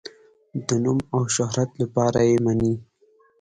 [0.67, 2.73] د نوم او شهرت لپاره یې مني.